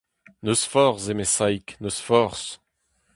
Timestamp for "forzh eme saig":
0.71-1.67